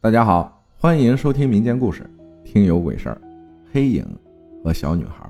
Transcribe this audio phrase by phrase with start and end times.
[0.00, 2.08] 大家好，欢迎收听民间故事
[2.46, 3.20] 《听有鬼事儿》，
[3.72, 4.06] 黑影
[4.62, 5.28] 和小女孩。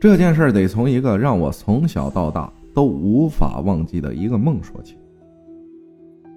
[0.00, 4.98] 这件事得从一个让我从小到大都无法忘记的一个梦说起。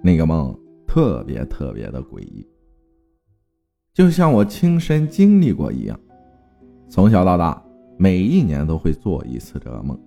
[0.04, 0.56] 那个梦
[0.86, 2.46] 特别特别的诡异，
[3.92, 5.98] 就像我亲身经历过一样。
[6.88, 7.60] 从小到大，
[7.96, 9.98] 每一年都会做一次这个梦，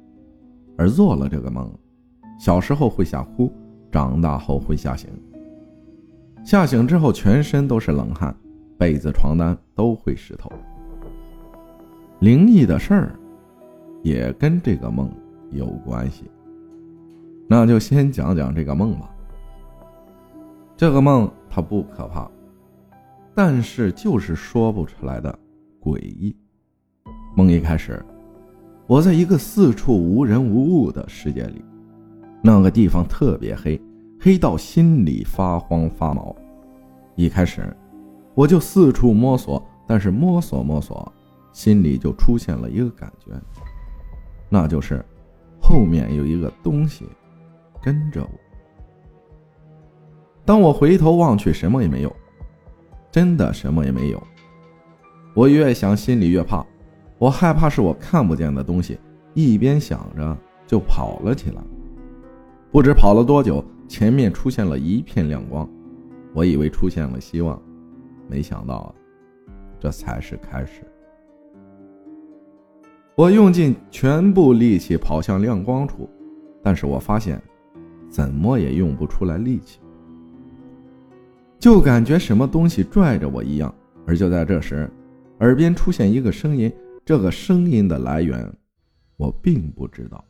[0.78, 1.70] 而做了这个梦，
[2.40, 3.52] 小时候会吓哭，
[3.92, 5.10] 长大后会吓醒。
[6.44, 8.36] 吓醒之后，全身都是冷汗，
[8.78, 10.52] 被子、床单都会湿透。
[12.20, 13.16] 灵异的事儿
[14.02, 15.10] 也跟这个梦
[15.52, 16.30] 有关系，
[17.48, 19.10] 那就先讲讲这个梦吧。
[20.76, 22.30] 这个梦它不可怕，
[23.34, 25.38] 但是就是说不出来的
[25.82, 26.36] 诡异。
[27.36, 28.04] 梦一开始，
[28.86, 31.64] 我在一个四处无人无物的世界里，
[32.42, 33.80] 那个地方特别黑。
[34.24, 36.34] 黑到心里发慌发毛，
[37.16, 37.76] 一开始
[38.34, 41.12] 我就四处摸索，但是摸索摸索，
[41.52, 43.34] 心里就出现了一个感觉，
[44.48, 45.04] 那就是
[45.62, 47.06] 后面有一个东西
[47.82, 48.40] 跟着我。
[50.46, 52.16] 当我回头望去，什么也没有，
[53.12, 54.24] 真的什么也没有。
[55.34, 56.66] 我越想心里越怕，
[57.18, 58.98] 我害怕是我看不见的东西，
[59.34, 61.62] 一边想着就跑了起来，
[62.74, 63.64] 不知跑了多久。
[63.88, 65.70] 前面出现了一片亮光，
[66.34, 67.62] 我以为出现了希望，
[68.28, 68.96] 没想到，
[69.80, 70.82] 这才是开始。
[73.16, 76.10] 我用尽全部力气跑向亮光处，
[76.64, 77.40] 但是我发现
[78.10, 79.80] 怎么也用不出来力气，
[81.60, 83.72] 就感觉什么东西拽着我一样。
[84.08, 84.90] 而就在这时，
[85.42, 86.74] 耳边出现一个声音，
[87.06, 88.52] 这个声音的来源
[89.18, 90.26] 我并不知道，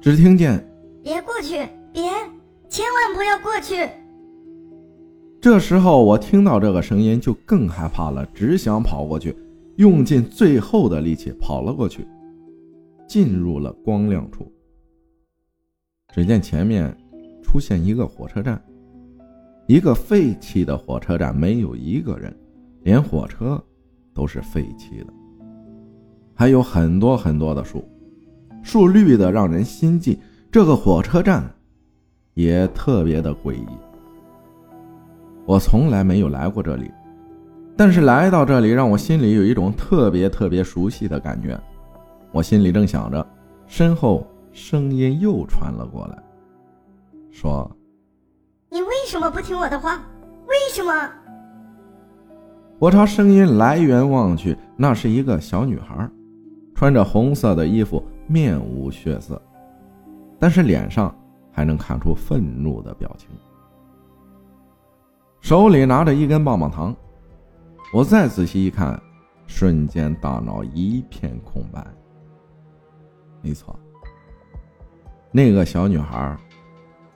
[0.00, 0.66] 只听见
[1.04, 1.58] “别过去，
[1.92, 2.02] 别”。
[2.66, 3.88] 千万不要过去！
[5.40, 9.36] 这时候我听到这个声音就更害怕了，只想跑过去，
[9.76, 12.04] 用尽最后的力气跑了过去，
[13.06, 14.50] 进入了光亮处。
[16.12, 16.96] 只见前面
[17.44, 18.60] 出现一个火车站，
[19.68, 22.36] 一个废弃的火车站，没有一个人，
[22.82, 23.62] 连火车
[24.12, 25.12] 都是废弃的，
[26.34, 27.84] 还有很多很多的树，
[28.64, 30.18] 树绿的让人心悸。
[30.54, 31.42] 这个火车站。
[32.34, 33.66] 也特别的诡异。
[35.46, 36.92] 我从来没有来过这里，
[37.76, 41.58] 但是来到这里，让我心里有一种特别特别熟悉的感觉。
[42.30, 43.24] 我心里正想着，
[43.66, 46.22] 身后声音又传了过来，
[47.32, 47.68] 说
[48.70, 50.00] ：“你为什么不听我的话？
[50.46, 50.92] 为什么？”
[52.78, 56.08] 我朝声音来源望去，那是一个小女孩，
[56.76, 59.40] 穿着红色的衣服，面无血色，
[60.44, 61.10] 但是脸上……
[61.56, 63.28] 还能看出愤怒的表情，
[65.40, 66.92] 手里拿着一根棒棒糖。
[67.94, 69.00] 我再仔细一看，
[69.46, 71.86] 瞬间大脑一片空白。
[73.40, 73.78] 没错，
[75.30, 76.36] 那个小女孩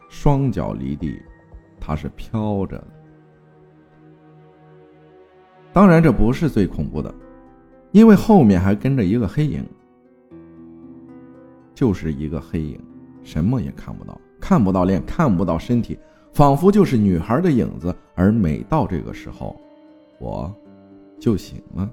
[0.08, 1.20] 双脚离地，
[1.80, 2.86] 她是飘着的。
[5.72, 7.12] 当然，这不是最恐怖的，
[7.90, 9.68] 因为后面还跟着一个黑影，
[11.74, 12.80] 就是一个黑影，
[13.22, 14.20] 什么也看不到。
[14.40, 15.98] 看不到脸，看不到身体，
[16.32, 17.94] 仿佛就是女孩的影子。
[18.14, 19.60] 而每到这个时候，
[20.20, 20.54] 我
[21.18, 21.90] 就醒了。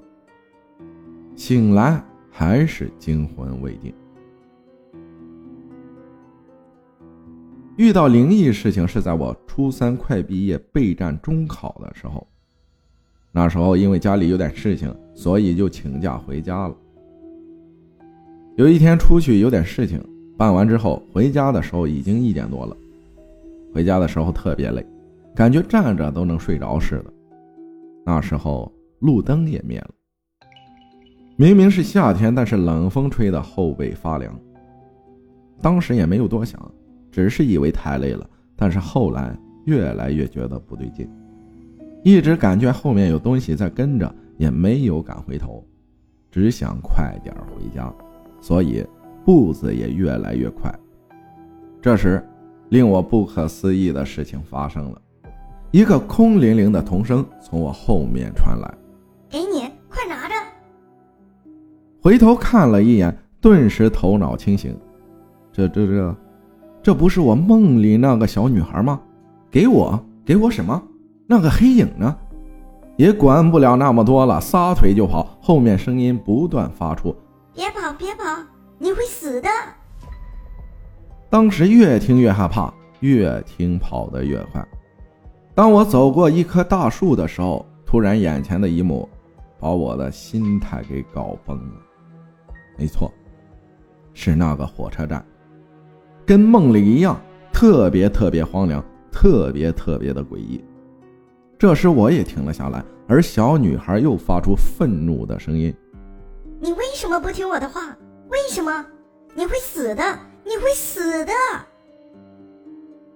[1.35, 3.93] 醒来还是惊魂未定。
[7.77, 12.25] 遇到灵异事情是在我初三快毕业备战中考的时候。
[13.31, 16.75] 那时候因为家里有点事情，所以就请假回家了。
[18.55, 19.99] 有一天出去有点事情。
[20.37, 22.75] 办完之后回家的时候已经一点多了，
[23.73, 24.85] 回家的时候特别累，
[25.33, 27.05] 感觉站着都能睡着似的。
[28.05, 28.69] 那时候
[28.99, 29.89] 路灯也灭了，
[31.37, 34.37] 明明是夏天，但是冷风吹得后背发凉。
[35.61, 36.59] 当时也没有多想，
[37.11, 39.33] 只是以为太累了，但是后来
[39.65, 41.09] 越来越觉得不对劲，
[42.03, 45.65] 一直感觉后面有东西在跟着，也没有敢回头，
[46.29, 47.89] 只想快点回家，
[48.41, 48.85] 所以。
[49.25, 50.73] 步子也越来越快。
[51.81, 52.23] 这时，
[52.69, 55.01] 令我不可思议的事情发生了，
[55.71, 58.73] 一个空灵灵的童声从我后面传来
[59.27, 60.35] ：“给你，快拿着。”
[62.01, 64.77] 回头看了一眼，顿时头脑清醒。
[65.51, 66.15] 这、这、这，
[66.83, 69.01] 这不是我梦里那个小女孩吗？
[69.49, 70.81] 给我，给我什么？
[71.27, 72.15] 那个黑影呢？
[72.97, 75.37] 也管不了那么多了，撒腿就跑。
[75.41, 77.15] 后面声音不断发出
[77.53, 78.23] ：“别跑，别跑。”
[78.77, 79.49] 你会死的！
[81.29, 84.65] 当时越听越害怕，越听跑得越快。
[85.53, 89.07] 当我走过一棵大树的时候，突然眼前的一幕
[89.59, 91.81] 把我的心态给搞崩了。
[92.77, 93.11] 没错，
[94.13, 95.25] 是那个火车站，
[96.25, 97.19] 跟梦里一样，
[97.53, 100.63] 特别特别荒凉，特别特别的诡异。
[101.57, 105.73] 这时我也停了下来，而小女孩又发出愤怒的声音
[106.59, 107.97] ：“你为什么不听我的话？
[108.29, 108.85] 为什么？
[109.35, 110.03] 你会死的！
[110.43, 111.31] 你会死的！”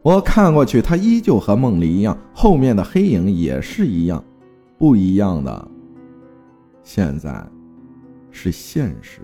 [0.01, 4.23] 我看过去，他依旧和梦里一样，后面的黑影也是一样，
[4.77, 5.67] 不一样的，
[6.83, 7.45] 现在
[8.31, 9.21] 是现实。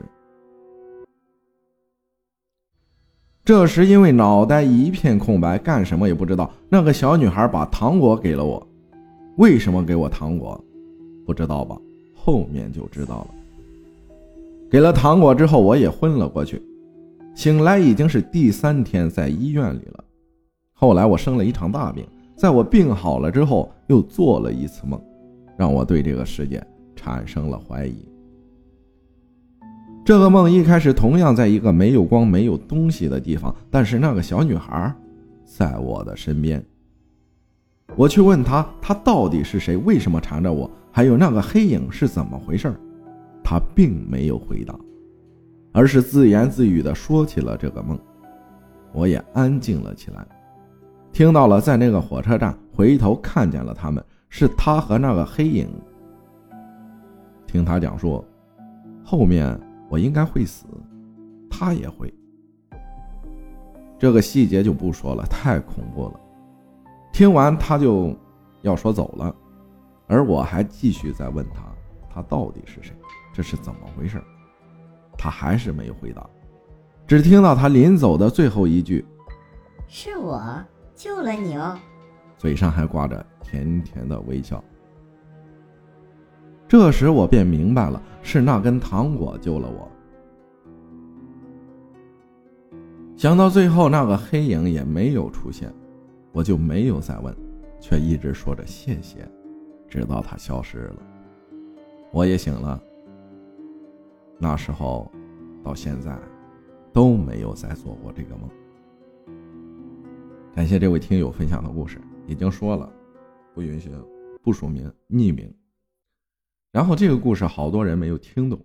[3.43, 6.51] 这时，因为脑袋一片空白，干什么也不知道。
[6.67, 8.67] 那个小女孩把糖果给了我，
[9.37, 10.61] 为什么给我糖果？
[11.25, 11.77] 不知道吧？
[12.15, 13.27] 后面就知道了。
[14.69, 16.61] 给了糖果之后，我也昏了过去。
[17.35, 20.03] 醒来已经是第三天在医院里了。
[20.73, 25.01] 后来我生了一场大病，在我病好了之后，又做了一次梦，
[25.57, 26.65] 让我对这个世界
[26.95, 27.95] 产生了怀疑。
[30.03, 34.93] 这个梦一开始同样在一个没有光、没有东西的地方，但是那个小女孩
[35.45, 36.63] 在我的身边。
[37.95, 39.75] 我去问她，她到底是谁？
[39.77, 40.69] 为什么缠着我？
[40.91, 42.73] 还有那个黑影是怎么回事？
[43.45, 44.75] 他并没有回答，
[45.71, 47.97] 而是自言自语地说起了这个梦。
[48.91, 50.25] 我也安静了起来。
[51.13, 55.69] 听到了，在那个火车站回头看见了他们，是他和那个黑影。
[57.45, 58.25] 听他讲述，
[59.03, 59.57] 后面
[59.89, 60.65] 我应该会死，
[61.49, 62.11] 他也会。
[63.99, 66.19] 这个细节就不说了，太恐怖了。
[67.13, 68.13] 听完他就
[68.61, 69.33] 要说走了，
[70.07, 71.63] 而我还继续在问他，
[72.09, 72.93] 他到底是谁？
[73.35, 74.21] 这是怎么回事？
[75.17, 76.25] 他还是没有回答，
[77.05, 79.05] 只听到他临走的最后一句
[79.89, 80.41] ：“是我。”
[80.95, 81.77] 救了你哦，
[82.37, 84.63] 嘴上还挂着甜甜的微笑。
[86.69, 89.91] 这时我便明白了，是那根糖果救了我。
[93.17, 95.69] 想到最后那个黑影也没有出现，
[96.31, 97.35] 我就没有再问，
[97.81, 99.29] 却一直说着谢谢，
[99.89, 101.03] 直到他消失了。
[102.13, 102.81] 我也醒了。
[104.37, 105.11] 那时候，
[105.63, 106.19] 到现在，
[106.93, 108.49] 都没有再做过这个梦。
[110.53, 112.91] 感谢这位听友分享的故事，已经说了，
[113.53, 113.91] 不允许
[114.41, 115.53] 不署名匿名。
[116.71, 118.63] 然后这个故事好多人没有听懂，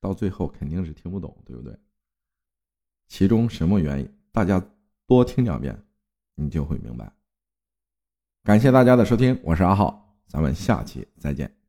[0.00, 1.78] 到最后肯定是听不懂，对不对？
[3.06, 4.08] 其中什么原因？
[4.32, 4.62] 大家
[5.06, 5.78] 多听两遍，
[6.34, 7.12] 你就会明白。
[8.42, 11.63] 感谢大家的收听，我是阿浩，咱们下期再见。